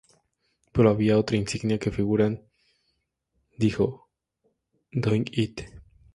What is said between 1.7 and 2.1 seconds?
que